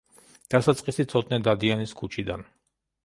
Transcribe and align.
დასაწყისი 0.53 1.05
ცოტნე 1.13 1.39
დადიანის 1.49 1.95
ქუჩიდან. 2.01 2.47